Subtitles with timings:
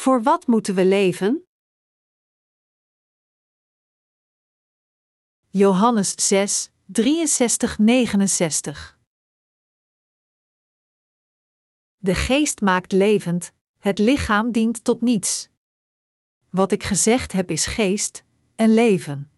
[0.00, 1.46] Voor wat moeten we leven?
[5.48, 8.98] Johannes 6, 63, 69.
[11.96, 15.48] De geest maakt levend, het lichaam dient tot niets.
[16.50, 18.24] Wat ik gezegd heb is geest
[18.56, 19.30] en leven.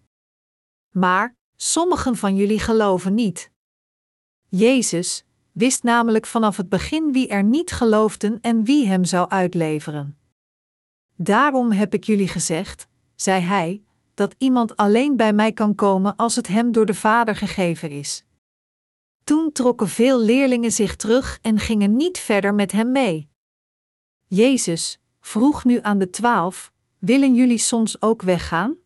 [0.91, 3.51] Maar sommigen van jullie geloven niet.
[4.49, 10.17] Jezus wist namelijk vanaf het begin wie er niet geloofden en wie hem zou uitleveren.
[11.23, 13.83] Daarom heb ik jullie gezegd, zei hij,
[14.15, 18.25] dat iemand alleen bij mij kan komen als het hem door de Vader gegeven is.
[19.25, 23.29] Toen trokken veel leerlingen zich terug en gingen niet verder met hem mee.
[24.27, 28.77] Jezus vroeg nu aan de twaalf: Willen jullie soms ook weggaan?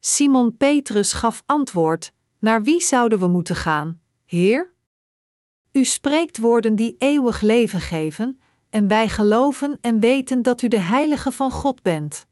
[0.00, 4.72] Simon Petrus gaf antwoord: Naar wie zouden we moeten gaan, Heer?
[5.72, 8.40] U spreekt woorden die eeuwig leven geven,
[8.70, 12.26] en wij geloven en weten dat u de Heilige van God bent.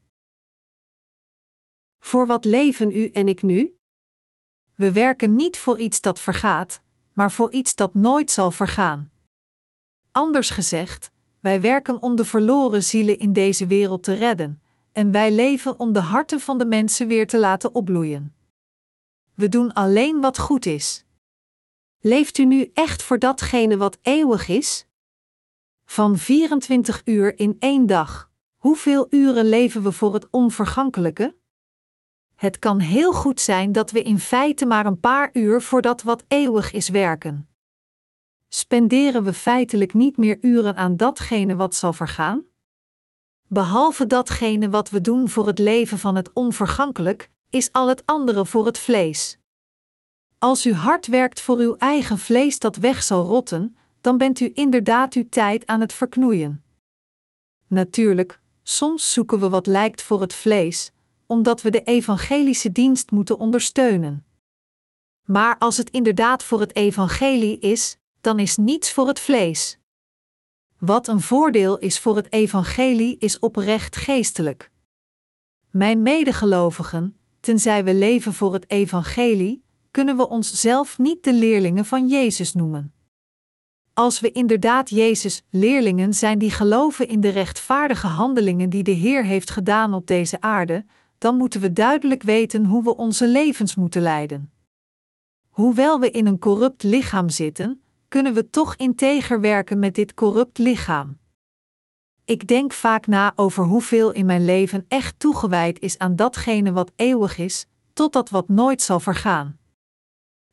[1.99, 3.77] Voor wat leven u en ik nu?
[4.75, 6.81] We werken niet voor iets dat vergaat,
[7.13, 9.11] maar voor iets dat nooit zal vergaan.
[10.11, 14.61] Anders gezegd, wij werken om de verloren zielen in deze wereld te redden,
[14.91, 18.35] en wij leven om de harten van de mensen weer te laten opbloeien.
[19.33, 21.05] We doen alleen wat goed is.
[21.99, 24.86] Leeft u nu echt voor datgene wat eeuwig is?
[25.89, 31.35] Van 24 uur in één dag, hoeveel uren leven we voor het onvergankelijke?
[32.35, 36.01] Het kan heel goed zijn dat we in feite maar een paar uur voor dat
[36.01, 37.49] wat eeuwig is werken.
[38.47, 42.45] Spenderen we feitelijk niet meer uren aan datgene wat zal vergaan?
[43.47, 48.45] Behalve datgene wat we doen voor het leven van het onvergankelijk, is al het andere
[48.45, 49.37] voor het vlees.
[50.39, 53.77] Als u hard werkt voor uw eigen vlees dat weg zal rotten,
[54.07, 56.63] dan bent u inderdaad uw tijd aan het verknoeien.
[57.67, 60.91] Natuurlijk, soms zoeken we wat lijkt voor het vlees,
[61.25, 64.25] omdat we de evangelische dienst moeten ondersteunen.
[65.23, 69.79] Maar als het inderdaad voor het evangelie is, dan is niets voor het vlees.
[70.77, 74.71] Wat een voordeel is voor het evangelie is oprecht geestelijk.
[75.69, 82.07] Mijn medegelovigen, tenzij we leven voor het evangelie, kunnen we onszelf niet de leerlingen van
[82.07, 82.91] Jezus noemen.
[83.97, 89.23] Als we inderdaad Jezus leerlingen zijn die geloven in de rechtvaardige handelingen die de Heer
[89.25, 90.85] heeft gedaan op deze aarde,
[91.17, 94.51] dan moeten we duidelijk weten hoe we onze levens moeten leiden.
[95.49, 100.57] Hoewel we in een corrupt lichaam zitten, kunnen we toch integer werken met dit corrupt
[100.57, 101.17] lichaam.
[102.25, 106.91] Ik denk vaak na over hoeveel in mijn leven echt toegewijd is aan datgene wat
[106.95, 109.59] eeuwig is, tot dat wat nooit zal vergaan.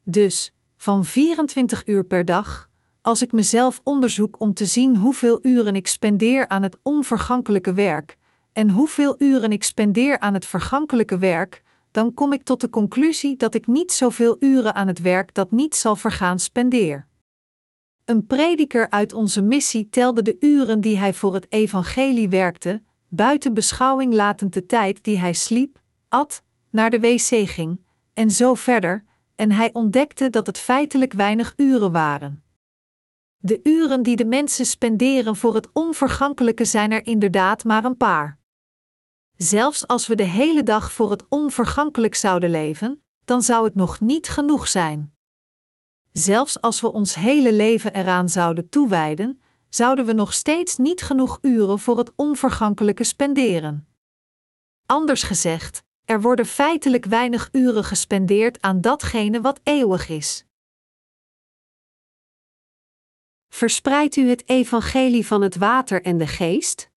[0.05, 2.73] Dus, van 24 uur per dag,
[3.05, 8.17] als ik mezelf onderzoek om te zien hoeveel uren ik spendeer aan het onvergankelijke werk,
[8.53, 13.37] en hoeveel uren ik spendeer aan het vergankelijke werk, dan kom ik tot de conclusie
[13.37, 17.07] dat ik niet zoveel uren aan het werk dat niet zal vergaan spendeer.
[18.05, 23.55] Een prediker uit onze missie telde de uren die hij voor het evangelie werkte, buiten
[23.55, 27.81] beschouwing latend de tijd die hij sliep, at, naar de wc ging,
[28.15, 29.05] en zo verder,
[29.35, 32.44] en hij ontdekte dat het feitelijk weinig uren waren.
[33.47, 38.39] De uren die de mensen spenderen voor het onvergankelijke zijn er inderdaad maar een paar.
[39.37, 44.01] Zelfs als we de hele dag voor het onvergankelijk zouden leven, dan zou het nog
[44.01, 45.15] niet genoeg zijn.
[46.13, 51.39] Zelfs als we ons hele leven eraan zouden toewijden, zouden we nog steeds niet genoeg
[51.43, 53.89] uren voor het onvergankelijke spenderen.
[54.87, 60.45] Anders gezegd, er worden feitelijk weinig uren gespendeerd aan datgene wat eeuwig is.
[63.55, 66.91] Verspreidt u het evangelie van het water en de geest?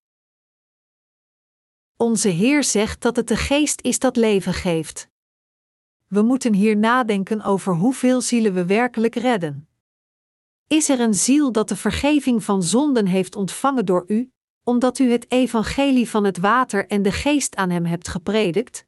[1.97, 5.09] Onze Heer zegt dat het de geest is dat leven geeft.
[6.07, 9.69] We moeten hier nadenken over hoeveel zielen we werkelijk redden.
[10.68, 14.31] Is er een ziel dat de vergeving van zonden heeft ontvangen door u,
[14.63, 18.86] omdat u het evangelie van het water en de geest aan hem hebt gepredikt?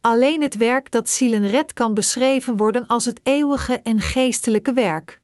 [0.00, 5.22] Alleen het werk dat zielen redt kan beschreven worden als het eeuwige en geestelijke werk.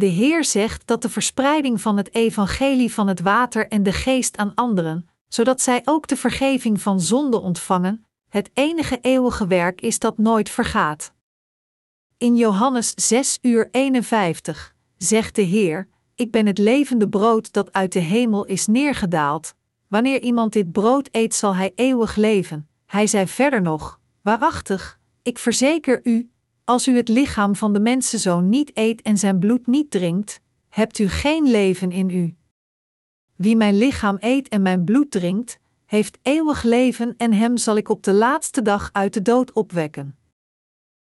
[0.00, 4.36] De Heer zegt dat de verspreiding van het evangelie van het water en de geest
[4.36, 9.98] aan anderen, zodat zij ook de vergeving van zonde ontvangen, het enige eeuwige werk is
[9.98, 11.12] dat nooit vergaat.
[12.18, 17.92] In Johannes 6 uur 51 zegt de Heer: Ik ben het levende brood dat uit
[17.92, 19.54] de hemel is neergedaald.
[19.88, 22.68] Wanneer iemand dit brood eet, zal hij eeuwig leven.
[22.86, 26.30] Hij zei verder nog: Waarachtig, ik verzeker u,
[26.70, 30.98] als u het lichaam van de mensenzoon niet eet en zijn bloed niet drinkt, hebt
[30.98, 32.36] u geen leven in u.
[33.36, 37.88] Wie mijn lichaam eet en mijn bloed drinkt, heeft eeuwig leven en hem zal ik
[37.88, 40.16] op de laatste dag uit de dood opwekken.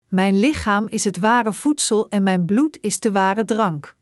[0.07, 3.95] Mijn lichaam is het ware voedsel en mijn bloed is de ware drank.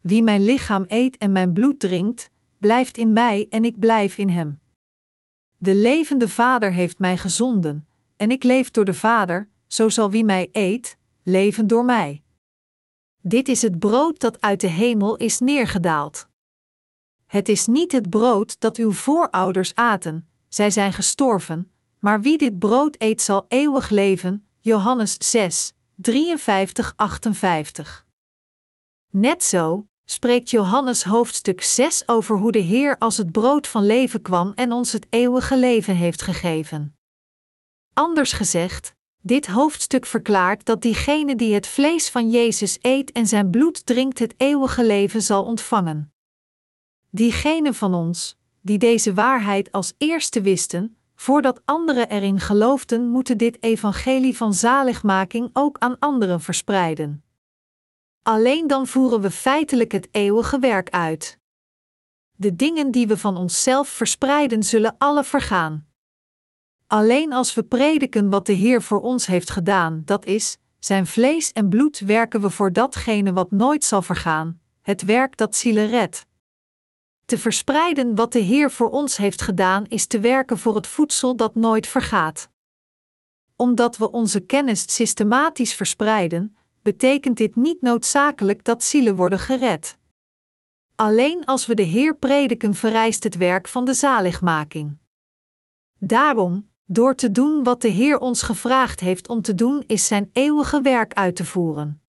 [0.00, 4.28] Wie mijn lichaam eet en mijn bloed drinkt, blijft in mij en ik blijf in
[4.28, 4.60] hem.
[5.56, 7.86] De levende Vader heeft mij gezonden,
[8.16, 12.22] en ik leef door de Vader, zo zal wie mij eet, leven door mij.
[13.20, 16.28] Dit is het brood dat uit de hemel is neergedaald.
[17.26, 22.58] Het is niet het brood dat uw voorouders aten, zij zijn gestorven, maar wie dit
[22.58, 24.46] brood eet zal eeuwig leven.
[24.60, 25.76] Johannes 6, 53-58.
[29.10, 34.22] Net zo spreekt Johannes hoofdstuk 6 over hoe de Heer als het brood van leven
[34.22, 36.96] kwam en ons het eeuwige leven heeft gegeven.
[37.92, 43.50] Anders gezegd, dit hoofdstuk verklaart dat diegene die het vlees van Jezus eet en zijn
[43.50, 46.12] bloed drinkt het eeuwige leven zal ontvangen.
[47.10, 53.62] Diegenen van ons, die deze waarheid als eerste wisten, voordat anderen erin geloofden, moeten dit
[53.62, 57.24] evangelie van zaligmaking ook aan anderen verspreiden.
[58.22, 61.38] Alleen dan voeren we feitelijk het eeuwige werk uit.
[62.32, 65.89] De dingen die we van onszelf verspreiden, zullen alle vergaan.
[66.90, 71.52] Alleen als we prediken wat de Heer voor ons heeft gedaan, dat is, zijn vlees
[71.52, 76.26] en bloed, werken we voor datgene wat nooit zal vergaan, het werk dat zielen redt.
[77.24, 81.36] Te verspreiden wat de Heer voor ons heeft gedaan, is te werken voor het voedsel
[81.36, 82.48] dat nooit vergaat.
[83.56, 89.98] Omdat we onze kennis systematisch verspreiden, betekent dit niet noodzakelijk dat zielen worden gered.
[90.94, 94.98] Alleen als we de Heer prediken vereist het werk van de zaligmaking.
[95.98, 100.30] Daarom, door te doen wat de Heer ons gevraagd heeft om te doen, is Zijn
[100.32, 102.02] eeuwige werk uit te voeren.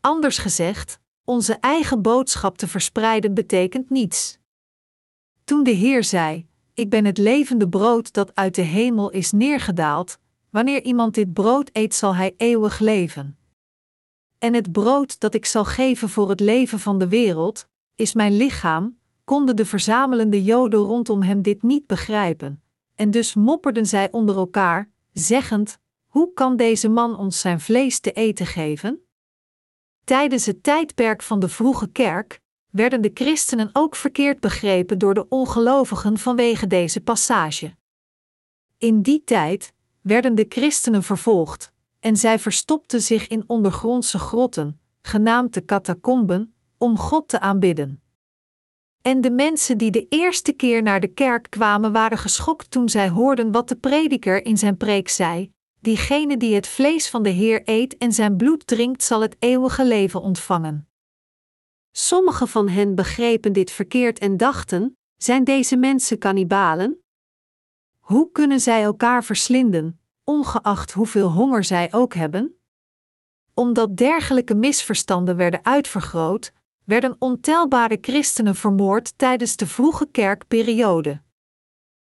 [0.00, 4.38] Anders gezegd, onze eigen boodschap te verspreiden betekent niets.
[5.44, 10.18] Toen de Heer zei: Ik ben het levende brood dat uit de hemel is neergedaald,
[10.50, 13.38] wanneer iemand dit brood eet, zal hij eeuwig leven.
[14.38, 18.36] En het brood dat ik zal geven voor het leven van de wereld, is mijn
[18.36, 22.62] lichaam, konden de verzamelende Joden rondom hem dit niet begrijpen,
[23.00, 28.12] en dus mopperden zij onder elkaar, zeggend: Hoe kan deze man ons zijn vlees te
[28.12, 29.06] eten geven?
[30.04, 35.28] Tijdens het tijdperk van de vroege kerk werden de christenen ook verkeerd begrepen door de
[35.28, 37.76] ongelovigen vanwege deze passage.
[38.78, 45.54] In die tijd werden de christenen vervolgd, en zij verstopten zich in ondergrondse grotten, genaamd
[45.54, 48.02] de catacomben, om God te aanbidden.
[49.02, 53.08] En de mensen die de eerste keer naar de kerk kwamen waren geschokt toen zij
[53.08, 57.62] hoorden wat de prediker in zijn preek zei: Diegene die het vlees van de Heer
[57.64, 60.88] eet en zijn bloed drinkt, zal het eeuwige leven ontvangen.
[61.92, 67.02] Sommigen van hen begrepen dit verkeerd en dachten: zijn deze mensen kannibalen?
[67.98, 72.54] Hoe kunnen zij elkaar verslinden, ongeacht hoeveel honger zij ook hebben?
[73.54, 76.52] Omdat dergelijke misverstanden werden uitvergroot,
[76.84, 81.22] werden ontelbare christenen vermoord tijdens de vroege kerkperiode.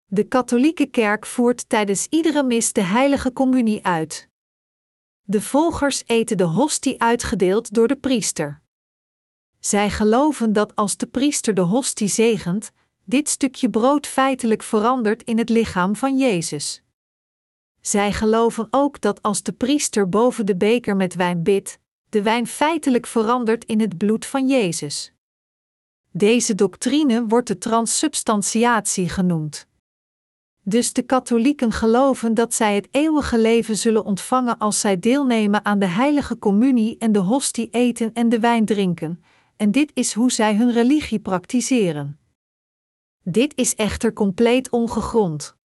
[0.05, 4.29] De katholieke kerk voert tijdens iedere mis de heilige communie uit.
[5.21, 8.61] De volgers eten de hostie uitgedeeld door de priester.
[9.59, 12.71] Zij geloven dat als de priester de hostie zegent,
[13.03, 16.81] dit stukje brood feitelijk verandert in het lichaam van Jezus.
[17.81, 22.47] Zij geloven ook dat als de priester boven de beker met wijn bidt, de wijn
[22.47, 25.11] feitelijk verandert in het bloed van Jezus.
[26.11, 29.67] Deze doctrine wordt de transsubstantiatie genoemd.
[30.63, 35.79] Dus de katholieken geloven dat zij het eeuwige leven zullen ontvangen als zij deelnemen aan
[35.79, 39.23] de heilige communie en de hostie eten en de wijn drinken,
[39.55, 42.19] en dit is hoe zij hun religie praktiseren.
[43.23, 45.55] Dit is echter compleet ongegrond.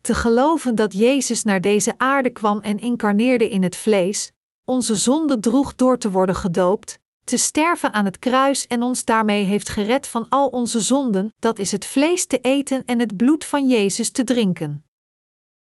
[0.00, 4.32] Te geloven dat Jezus naar deze aarde kwam en incarneerde in het vlees,
[4.64, 9.44] onze zonde droeg door te worden gedoopt, te sterven aan het kruis en ons daarmee
[9.44, 13.44] heeft gered van al onze zonden, dat is het vlees te eten en het bloed
[13.44, 14.84] van Jezus te drinken.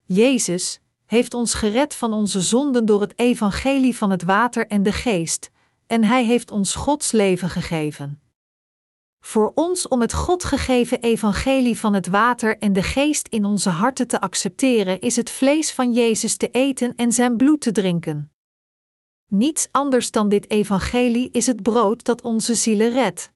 [0.04, 4.92] Jezus heeft ons gered van onze zonden door het evangelie van het water en de
[4.92, 5.50] geest,
[5.86, 8.20] en Hij heeft ons Gods leven gegeven.
[9.20, 13.70] Voor ons om het God gegeven evangelie van het water en de geest in onze
[13.70, 18.35] harten te accepteren, is het vlees van Jezus te eten en zijn bloed te drinken.
[19.26, 23.32] Niets anders dan dit evangelie is het brood dat onze zielen redt.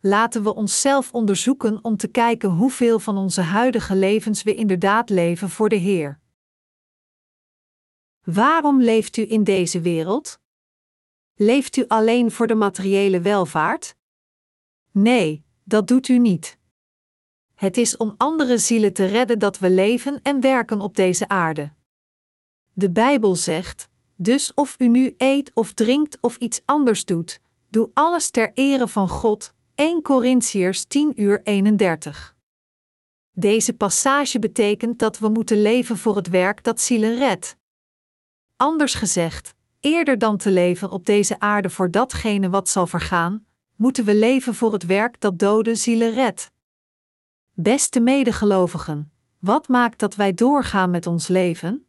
[0.00, 5.50] Laten we onszelf onderzoeken om te kijken hoeveel van onze huidige levens we inderdaad leven
[5.50, 6.20] voor de Heer.
[8.22, 10.40] Waarom leeft u in deze wereld?
[11.34, 13.96] Leeft u alleen voor de materiële welvaart?
[14.90, 16.58] Nee, dat doet u niet.
[17.54, 21.72] Het is om andere zielen te redden dat we leven en werken op deze aarde.
[22.72, 27.90] De Bijbel zegt: Dus of u nu eet of drinkt of iets anders doet, doe
[27.94, 29.54] alles ter ere van God.
[29.74, 32.36] 1 Corinthiërs 10 uur 31.
[33.32, 37.56] Deze passage betekent dat we moeten leven voor het werk dat zielen redt.
[38.56, 44.04] Anders gezegd, eerder dan te leven op deze aarde voor datgene wat zal vergaan, moeten
[44.04, 46.50] we leven voor het werk dat dode zielen redt.
[47.52, 51.86] Beste medegelovigen, wat maakt dat wij doorgaan met ons leven?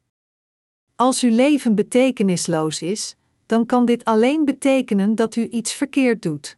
[1.03, 6.57] Als uw leven betekenisloos is, dan kan dit alleen betekenen dat u iets verkeerd doet.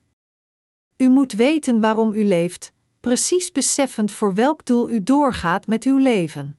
[0.97, 5.97] U moet weten waarom u leeft, precies beseffend voor welk doel u doorgaat met uw
[5.97, 6.57] leven.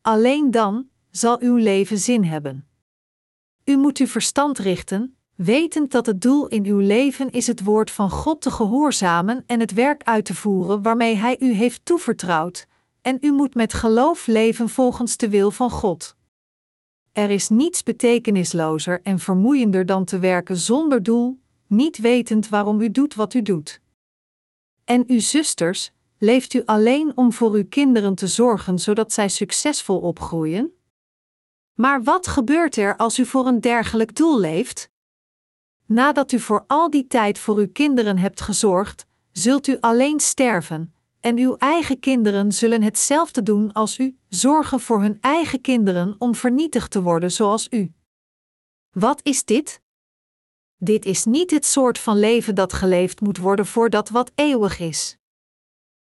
[0.00, 2.66] Alleen dan zal uw leven zin hebben.
[3.64, 7.90] U moet uw verstand richten, wetend dat het doel in uw leven is het woord
[7.90, 12.66] van God te gehoorzamen en het werk uit te voeren waarmee Hij u heeft toevertrouwd,
[13.02, 16.16] en u moet met geloof leven volgens de wil van God.
[17.18, 22.90] Er is niets betekenislozer en vermoeiender dan te werken zonder doel, niet wetend waarom u
[22.90, 23.80] doet wat u doet.
[24.84, 30.00] En uw zusters, leeft u alleen om voor uw kinderen te zorgen zodat zij succesvol
[30.00, 30.72] opgroeien?
[31.74, 34.90] Maar wat gebeurt er als u voor een dergelijk doel leeft?
[35.86, 40.94] Nadat u voor al die tijd voor uw kinderen hebt gezorgd, zult u alleen sterven,
[41.20, 46.34] en uw eigen kinderen zullen hetzelfde doen als u, zorgen voor hun eigen kinderen om
[46.34, 47.92] vernietigd te worden zoals u.
[48.90, 49.80] Wat is dit?
[50.76, 54.78] Dit is niet het soort van leven dat geleefd moet worden voor dat wat eeuwig
[54.78, 55.16] is.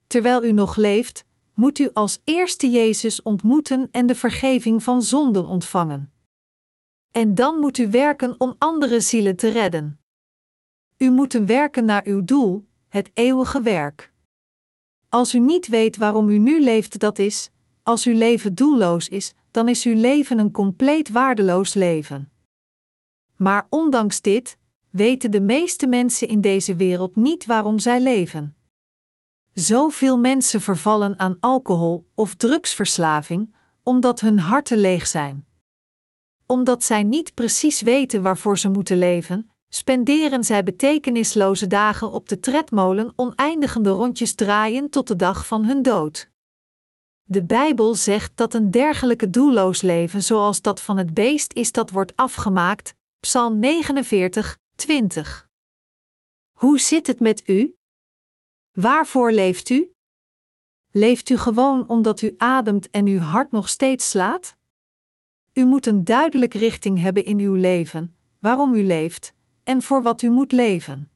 [0.07, 5.45] Terwijl u nog leeft, moet u als eerste Jezus ontmoeten en de vergeving van zonden
[5.45, 6.13] ontvangen.
[7.11, 9.99] En dan moet u werken om andere zielen te redden.
[10.97, 14.13] U moet werken naar uw doel, het eeuwige werk.
[15.09, 17.49] Als u niet weet waarom u nu leeft, dat is,
[17.83, 22.31] als uw leven doelloos is, dan is uw leven een compleet waardeloos leven.
[23.35, 24.57] Maar ondanks dit,
[24.89, 28.55] weten de meeste mensen in deze wereld niet waarom zij leven.
[29.53, 35.47] Zoveel mensen vervallen aan alcohol of drugsverslaving omdat hun harten leeg zijn.
[36.45, 42.39] Omdat zij niet precies weten waarvoor ze moeten leven, spenderen zij betekenisloze dagen op de
[42.39, 46.29] tredmolen oneindigende rondjes draaien tot de dag van hun dood.
[47.23, 51.89] De Bijbel zegt dat een dergelijke doelloos leven zoals dat van het beest is dat
[51.89, 55.47] wordt afgemaakt, Psalm 49, 20.
[56.51, 57.75] Hoe zit het met u?
[58.71, 59.91] Waarvoor leeft u?
[60.91, 64.55] Leeft u gewoon omdat u ademt en uw hart nog steeds slaat?
[65.53, 69.37] U moet een duidelijke richting hebben in uw leven, waarom u leeft
[69.69, 71.11] en voor wat u moet leven.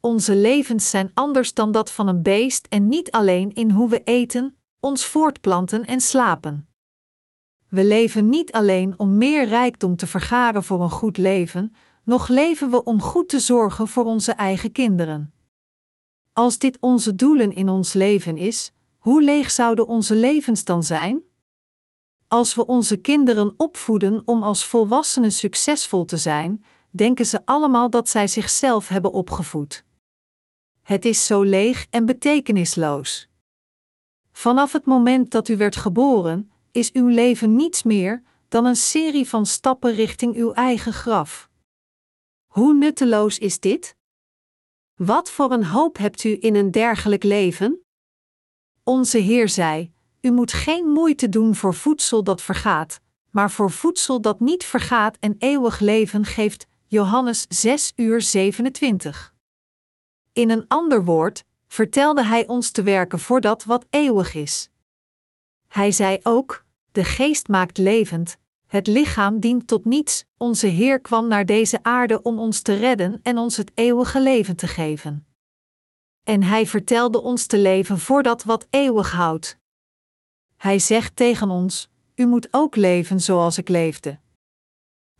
[0.00, 4.02] Onze levens zijn anders dan dat van een beest en niet alleen in hoe we
[4.04, 6.68] eten, ons voortplanten en slapen.
[7.68, 11.74] We leven niet alleen om meer rijkdom te vergaren voor een goed leven,
[12.04, 15.32] nog leven we om goed te zorgen voor onze eigen kinderen.
[16.32, 21.22] Als dit onze doelen in ons leven is, hoe leeg zouden onze levens dan zijn?
[22.28, 28.08] Als we onze kinderen opvoeden om als volwassenen succesvol te zijn, denken ze allemaal dat
[28.08, 29.84] zij zichzelf hebben opgevoed.
[30.82, 33.28] Het is zo leeg en betekenisloos.
[34.32, 39.28] Vanaf het moment dat u werd geboren, is uw leven niets meer dan een serie
[39.28, 41.50] van stappen richting uw eigen graf.
[42.46, 43.96] Hoe nutteloos is dit?
[44.94, 47.82] Wat voor een hoop hebt u in een dergelijk leven?
[48.82, 54.20] Onze Heer zei: U moet geen moeite doen voor voedsel dat vergaat, maar voor voedsel
[54.20, 56.66] dat niet vergaat en eeuwig leven geeft.
[56.90, 59.34] Johannes 6 uur 27.
[60.32, 64.70] In een ander woord vertelde hij ons te werken voor dat wat eeuwig is.
[65.66, 71.28] Hij zei ook: De geest maakt levend, het lichaam dient tot niets, onze Heer kwam
[71.28, 75.26] naar deze aarde om ons te redden en ons het eeuwige leven te geven.
[76.22, 79.58] En Hij vertelde ons te leven voor dat wat eeuwig houdt.
[80.56, 84.18] Hij zegt tegen ons: U moet ook leven zoals ik leefde.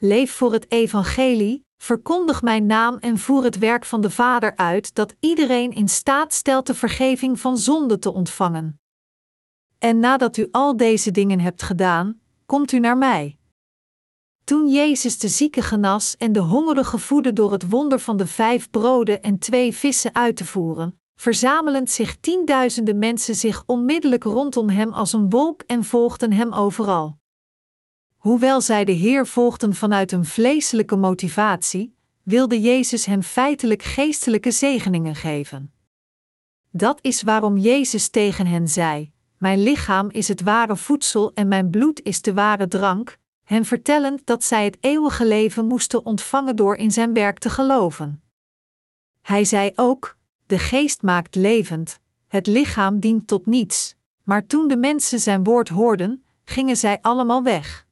[0.00, 4.95] Leef voor het evangelie, verkondig mijn naam en voer het werk van de Vader uit
[4.95, 8.81] dat iedereen in staat stelt de vergeving van zonde te ontvangen.
[9.78, 13.38] En nadat u al deze dingen hebt gedaan, komt u naar mij.
[14.45, 18.71] Toen Jezus de zieke genas en de hongerige voedde door het wonder van de vijf
[18.71, 24.93] broden en twee vissen uit te voeren, verzamelen zich tienduizenden mensen zich onmiddellijk rondom hem
[24.93, 27.19] als een wolk en volgden hem overal.
[28.19, 35.15] Hoewel zij de Heer volgden vanuit een vleeselijke motivatie, wilde Jezus hen feitelijk geestelijke zegeningen
[35.15, 35.73] geven.
[36.71, 41.71] Dat is waarom Jezus tegen hen zei: Mijn lichaam is het ware voedsel en mijn
[41.71, 46.77] bloed is de ware drank, hen vertellend dat zij het eeuwige leven moesten ontvangen door
[46.77, 48.23] in zijn werk te geloven.
[49.23, 53.97] Hij zei ook: De geest maakt levend, het lichaam dient tot niets.
[54.23, 57.87] Maar toen de mensen zijn woord hoorden, gingen zij allemaal weg.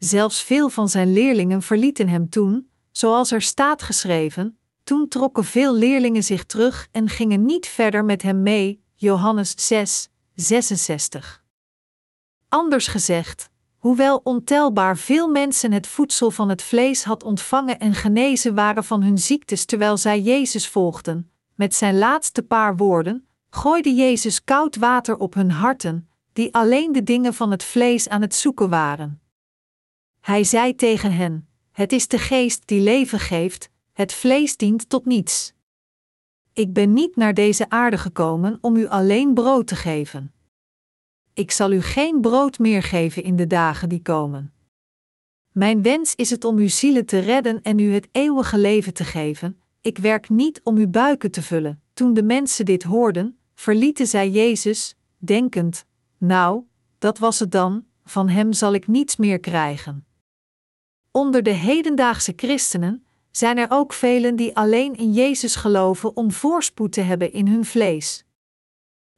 [0.00, 5.74] Zelfs veel van zijn leerlingen verlieten hem toen, zoals er staat geschreven: Toen trokken veel
[5.74, 8.84] leerlingen zich terug en gingen niet verder met hem mee.
[8.94, 11.44] Johannes 6, 66.
[12.48, 18.54] Anders gezegd, hoewel ontelbaar veel mensen het voedsel van het vlees had ontvangen en genezen
[18.54, 24.44] waren van hun ziektes terwijl zij Jezus volgden, met zijn laatste paar woorden, gooide Jezus
[24.44, 28.68] koud water op hun harten, die alleen de dingen van het vlees aan het zoeken
[28.68, 29.19] waren.
[30.20, 35.04] Hij zei tegen hen: Het is de geest die leven geeft, het vlees dient tot
[35.04, 35.52] niets.
[36.52, 40.32] Ik ben niet naar deze aarde gekomen om u alleen brood te geven.
[41.34, 44.52] Ik zal u geen brood meer geven in de dagen die komen.
[45.52, 49.04] Mijn wens is het om uw zielen te redden en u het eeuwige leven te
[49.04, 49.60] geven.
[49.80, 51.82] Ik werk niet om uw buiken te vullen.
[51.92, 55.84] Toen de mensen dit hoorden, verlieten zij Jezus, denkend:
[56.18, 56.62] Nou,
[56.98, 60.04] dat was het dan, van hem zal ik niets meer krijgen.
[61.12, 66.92] Onder de hedendaagse christenen zijn er ook velen die alleen in Jezus geloven om voorspoed
[66.92, 68.24] te hebben in hun vlees.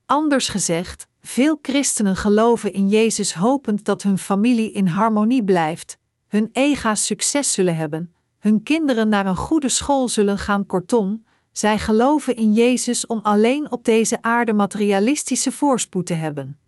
[0.06, 6.50] Anders gezegd, veel christenen geloven in Jezus hopend dat hun familie in harmonie blijft, hun
[6.52, 12.36] ega's succes zullen hebben, hun kinderen naar een goede school zullen gaan, kortom, zij geloven
[12.36, 16.58] in Jezus om alleen op deze aarde materialistische voorspoed te hebben.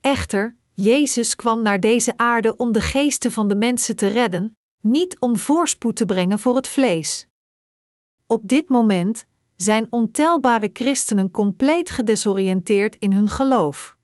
[0.00, 5.18] Echter, Jezus kwam naar deze aarde om de geesten van de mensen te redden, niet
[5.20, 7.26] om voorspoed te brengen voor het vlees.
[8.26, 9.26] Op dit moment
[9.56, 13.96] zijn ontelbare christenen compleet gedesoriënteerd in hun geloof.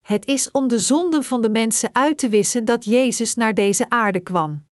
[0.00, 3.88] Het is om de zonden van de mensen uit te wissen dat Jezus naar deze
[3.88, 4.66] aarde kwam.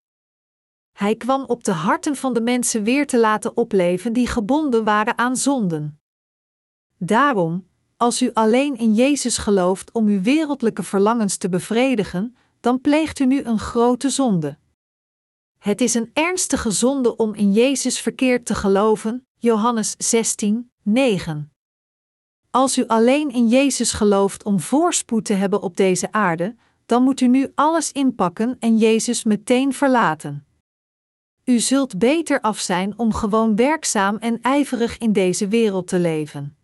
[0.93, 5.19] Hij kwam op de harten van de mensen weer te laten opleven die gebonden waren
[5.19, 6.01] aan zonden.
[6.99, 7.69] Daarom,
[8.05, 13.27] als u alleen in Jezus gelooft om uw wereldlijke verlangens te bevredigen, dan pleegt u
[13.27, 14.59] nu een grote zonde.
[15.59, 21.53] Het is een ernstige zonde om in Jezus verkeerd te geloven, Johannes 16, 9.
[22.51, 27.21] Als u alleen in Jezus gelooft om voorspoed te hebben op deze aarde, dan moet
[27.21, 30.47] u nu alles inpakken en Jezus meteen verlaten.
[31.45, 36.57] U zult beter af zijn om gewoon werkzaam en ijverig in deze wereld te leven.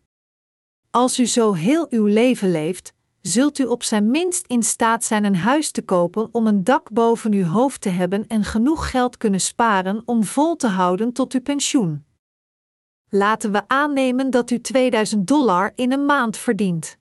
[0.93, 5.25] Als u zo heel uw leven leeft, zult u op zijn minst in staat zijn
[5.25, 9.17] een huis te kopen om een dak boven uw hoofd te hebben en genoeg geld
[9.17, 12.05] kunnen sparen om vol te houden tot uw pensioen.
[13.09, 16.99] Laten we aannemen dat u 2000 dollar in een maand verdient.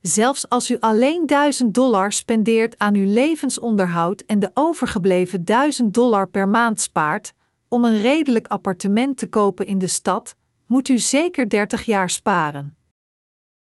[0.00, 6.28] Zelfs als u alleen 1000 dollar spendeert aan uw levensonderhoud en de overgebleven 1000 dollar
[6.28, 7.32] per maand spaart
[7.68, 12.76] om een redelijk appartement te kopen in de stad, moet u zeker 30 jaar sparen.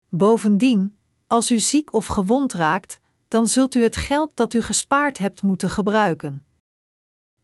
[0.09, 5.19] Bovendien, als u ziek of gewond raakt, dan zult u het geld dat u gespaard
[5.19, 6.47] hebt moeten gebruiken.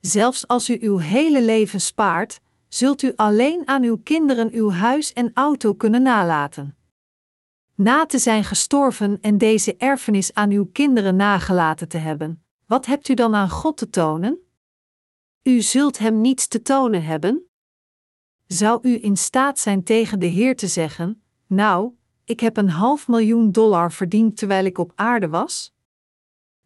[0.00, 5.12] Zelfs als u uw hele leven spaart, zult u alleen aan uw kinderen uw huis
[5.12, 6.76] en auto kunnen nalaten.
[7.74, 13.08] Na te zijn gestorven en deze erfenis aan uw kinderen nagelaten te hebben, wat hebt
[13.08, 14.38] u dan aan God te tonen?
[15.42, 17.48] U zult hem niets te tonen hebben?
[18.46, 21.92] Zou u in staat zijn tegen de Heer te zeggen: Nou,
[22.24, 25.74] ik heb een half miljoen dollar verdiend terwijl ik op aarde was?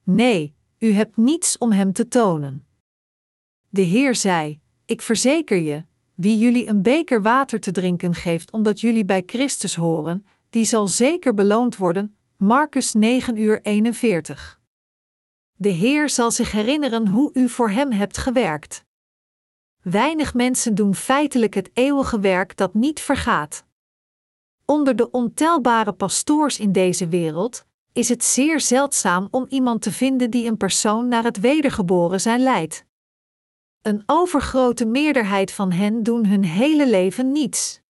[0.03, 2.67] Nee, u hebt niets om hem te tonen.
[3.69, 8.81] De Heer zei: Ik verzeker je, wie jullie een beker water te drinken geeft omdat
[8.81, 12.17] jullie bij Christus horen, die zal zeker beloond worden.
[12.37, 14.61] Marcus 9 uur 41.
[15.55, 18.85] De Heer zal zich herinneren hoe u voor Hem hebt gewerkt.
[19.83, 23.67] Weinig mensen doen feitelijk het eeuwige werk dat niet vergaat.
[24.71, 30.31] Onder de ontelbare pastoors in deze wereld is het zeer zeldzaam om iemand te vinden
[30.31, 32.85] die een persoon naar het wedergeboren zijn leidt.
[33.83, 37.81] Een overgrote meerderheid van hen doen hun hele leven niets.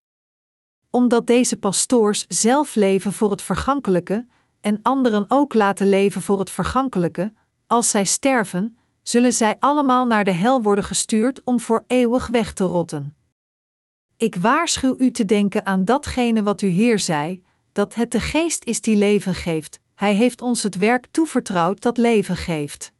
[0.91, 4.27] Omdat deze pastoors zelf leven voor het vergankelijke
[4.61, 7.33] en anderen ook laten leven voor het vergankelijke,
[7.67, 12.53] als zij sterven, zullen zij allemaal naar de hel worden gestuurd om voor eeuwig weg
[12.53, 13.17] te rotten.
[14.18, 18.64] Ik waarschuw u te denken aan datgene wat u Heer zei, dat het de geest
[18.64, 22.92] is die leven geeft, Hij heeft ons het werk toevertrouwd dat leven geeft.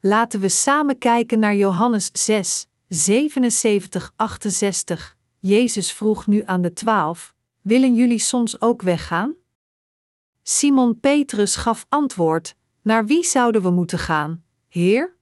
[0.00, 5.16] Laten we samen kijken naar Johannes 6, 77, 68.
[5.38, 9.34] Jezus vroeg nu aan de twaalf: Willen jullie soms ook weggaan?
[10.42, 15.16] Simon Petrus gaf antwoord: Naar wie zouden we moeten gaan, Heer?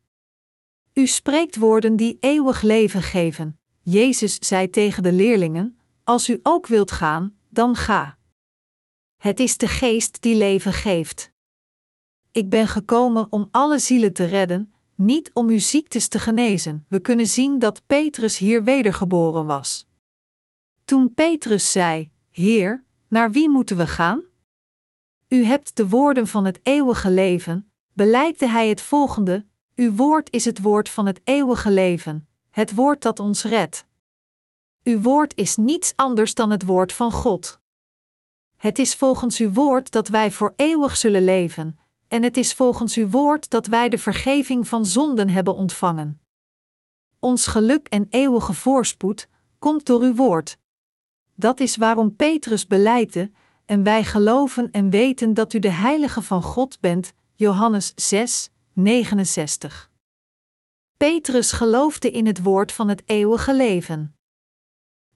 [0.93, 3.60] U spreekt woorden die eeuwig leven geven.
[3.91, 8.19] Jezus zei tegen de leerlingen: Als u ook wilt gaan, dan ga.
[9.17, 11.33] Het is de geest die leven geeft.
[12.33, 16.85] Ik ben gekomen om alle zielen te redden, niet om uw ziektes te genezen.
[16.89, 19.87] We kunnen zien dat Petrus hier wedergeboren was.
[20.85, 24.23] Toen Petrus zei: Heer, naar wie moeten we gaan?
[25.29, 30.45] U hebt de woorden van het eeuwige leven, beleidde hij het volgende: Uw woord is
[30.45, 33.87] het woord van het eeuwige leven, het woord dat ons redt.
[34.83, 37.61] Uw woord is niets anders dan het woord van God.
[38.57, 42.97] Het is volgens uw woord dat wij voor eeuwig zullen leven, en het is volgens
[42.97, 46.21] uw woord dat wij de vergeving van zonden hebben ontvangen.
[47.19, 50.59] Ons geluk en eeuwige voorspoed komt door uw woord.
[51.35, 53.31] Dat is waarom Petrus beleidde,
[53.65, 57.13] en wij geloven en weten dat u de heilige van God bent.
[57.35, 59.90] Johannes 6, 69.
[61.01, 64.17] Petrus geloofde in het woord van het eeuwige leven.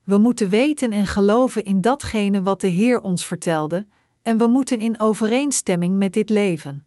[0.05, 3.87] We moeten weten en geloven in datgene wat de Heer ons vertelde,
[4.23, 6.87] en we moeten in overeenstemming met dit leven.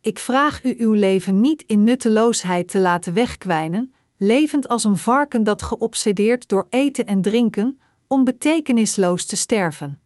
[0.00, 5.44] Ik vraag u uw leven niet in nutteloosheid te laten wegkwijnen, levend als een varken
[5.44, 10.00] dat geobsedeerd door eten en drinken, om betekenisloos te sterven.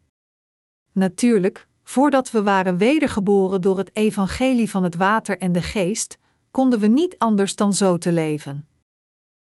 [0.93, 6.19] Natuurlijk, voordat we waren wedergeboren door het evangelie van het water en de geest,
[6.55, 8.69] konden we niet anders dan zo te leven.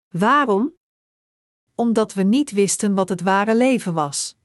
[0.10, 0.74] Waarom?
[1.76, 4.36] Omdat we niet wisten wat het ware leven was.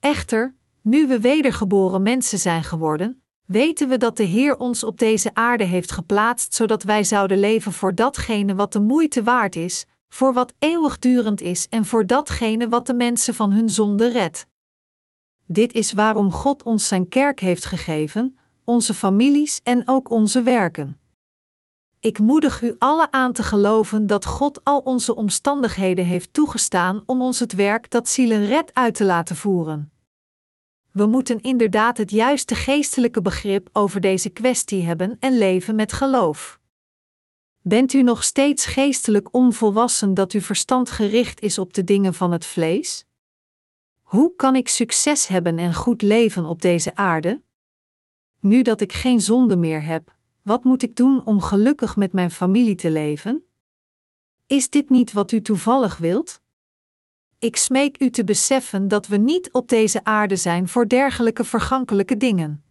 [0.00, 5.34] Echter, nu we wedergeboren mensen zijn geworden, weten we dat de Heer ons op deze
[5.34, 10.32] aarde heeft geplaatst zodat wij zouden leven voor datgene wat de moeite waard is, voor
[10.32, 14.46] wat eeuwigdurend is en voor datgene wat de mensen van hun zonde redt.
[15.46, 20.96] Dit is waarom God ons zijn kerk heeft gegeven, onze families en ook onze werken.
[22.02, 27.22] Ik moedig u alle aan te geloven dat God al onze omstandigheden heeft toegestaan om
[27.22, 29.92] ons het werk dat zielen redt uit te laten voeren.
[30.90, 36.60] We moeten inderdaad het juiste geestelijke begrip over deze kwestie hebben en leven met geloof.
[37.60, 42.32] Bent u nog steeds geestelijk onvolwassen dat uw verstand gericht is op de dingen van
[42.32, 43.04] het vlees?
[44.02, 47.42] Hoe kan ik succes hebben en goed leven op deze aarde?
[48.40, 52.30] Nu dat ik geen zonde meer heb, wat moet ik doen om gelukkig met mijn
[52.30, 53.44] familie te leven?
[54.46, 56.40] Is dit niet wat u toevallig wilt?
[57.38, 62.16] Ik smeek u te beseffen dat we niet op deze aarde zijn voor dergelijke vergankelijke
[62.16, 62.64] dingen.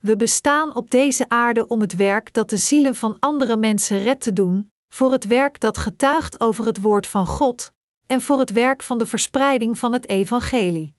[0.00, 4.22] We bestaan op deze aarde om het werk dat de zielen van andere mensen redt
[4.22, 7.72] te doen, voor het werk dat getuigt over het woord van God,
[8.06, 10.94] en voor het werk van de verspreiding van het evangelie.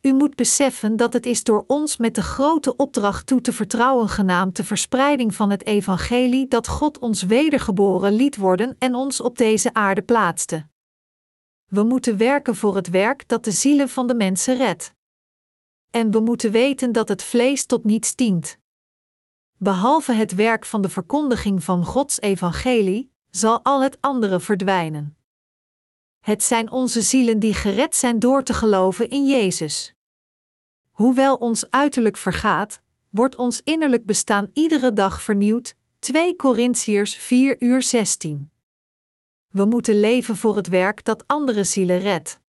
[0.00, 4.08] U moet beseffen dat het is door ons met de grote opdracht toe te vertrouwen
[4.08, 9.38] genaamd de verspreiding van het evangelie dat God ons wedergeboren liet worden en ons op
[9.38, 10.66] deze aarde plaatste.
[11.66, 14.94] We moeten werken voor het werk dat de zielen van de mensen redt.
[15.90, 18.58] En we moeten weten dat het vlees tot niets dient.
[19.56, 25.17] Behalve het werk van de verkondiging van Gods evangelie, zal al het andere verdwijnen.
[26.28, 29.94] Het zijn onze zielen die gered zijn door te geloven in Jezus.
[30.90, 35.74] Hoewel ons uiterlijk vergaat, wordt ons innerlijk bestaan iedere dag vernieuwd.
[35.98, 38.50] 2 Korintiërs 4 uur 16.
[39.48, 42.40] We moeten leven voor het werk dat andere zielen redt.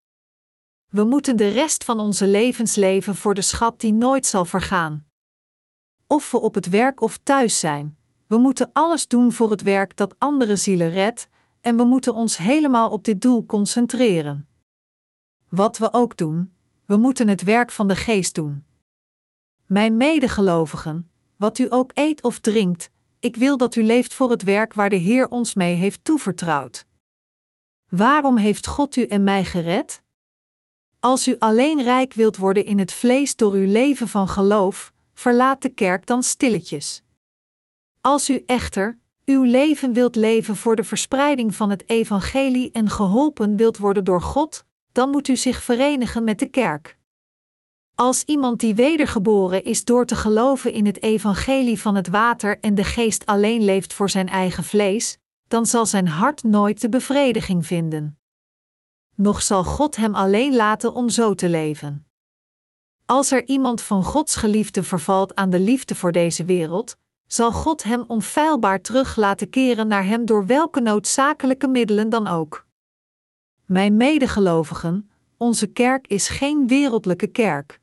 [0.89, 5.07] We moeten de rest van onze levens leven voor de schat die nooit zal vergaan.
[6.07, 9.97] Of we op het werk of thuis zijn, we moeten alles doen voor het werk
[9.97, 11.27] dat andere zielen redt,
[11.61, 14.47] en we moeten ons helemaal op dit doel concentreren.
[15.49, 16.53] Wat we ook doen,
[16.85, 18.65] we moeten het werk van de geest doen.
[19.65, 24.43] Mijn medegelovigen, wat u ook eet of drinkt, ik wil dat u leeft voor het
[24.43, 26.85] werk waar de Heer ons mee heeft toevertrouwd.
[27.89, 30.01] Waarom heeft God u en mij gered?
[30.99, 35.61] Als u alleen rijk wilt worden in het vlees door uw leven van geloof, verlaat
[35.61, 37.03] de kerk dan stilletjes.
[38.01, 43.55] Als u echter uw leven wilt leven voor de verspreiding van het evangelie en geholpen
[43.55, 46.97] wilt worden door God, dan moet u zich verenigen met de kerk.
[47.95, 52.75] Als iemand die wedergeboren is door te geloven in het evangelie van het water en
[52.75, 57.65] de geest alleen leeft voor zijn eigen vlees, dan zal zijn hart nooit de bevrediging
[57.65, 58.19] vinden.
[59.15, 62.07] Nog zal God hem alleen laten om zo te leven.
[63.05, 66.97] Als er iemand van Gods geliefde vervalt aan de liefde voor deze wereld,
[67.31, 72.65] zal God hem onfeilbaar terug laten keren naar hem door welke noodzakelijke middelen dan ook.
[73.65, 77.79] Mijn medegelovigen, onze kerk is geen wereldlijke kerk.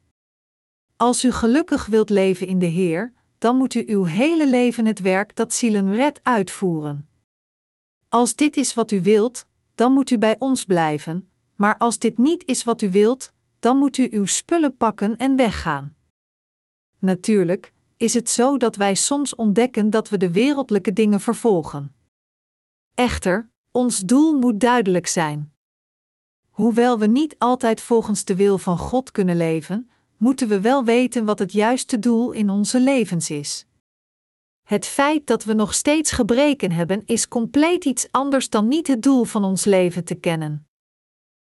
[0.96, 5.00] Als u gelukkig wilt leven in de Heer, dan moet u uw hele leven het
[5.00, 7.08] werk dat zielen redt uitvoeren.
[8.08, 12.18] Als dit is wat u wilt, dan moet u bij ons blijven, maar als dit
[12.18, 15.96] niet is wat u wilt, dan moet u uw spullen pakken en weggaan.
[16.98, 21.94] Natuurlijk is het zo dat wij soms ontdekken dat we de wereldlijke dingen vervolgen.
[22.94, 25.54] Echter, ons doel moet duidelijk zijn.
[26.50, 31.24] Hoewel we niet altijd volgens de wil van God kunnen leven, moeten we wel weten
[31.24, 33.66] wat het juiste doel in onze levens is.
[34.62, 39.02] Het feit dat we nog steeds gebreken hebben is compleet iets anders dan niet het
[39.02, 40.68] doel van ons leven te kennen.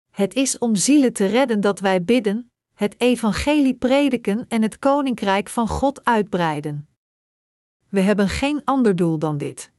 [0.10, 5.50] Het is om zielen te redden dat wij bidden, het evangelie prediken en het koninkrijk
[5.50, 6.88] van God uitbreiden.
[7.90, 9.72] We hebben geen ander doel dan dit.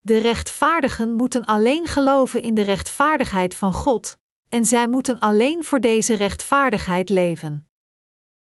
[0.00, 5.80] De rechtvaardigen moeten alleen geloven in de rechtvaardigheid van God, en zij moeten alleen voor
[5.80, 7.65] deze rechtvaardigheid leven.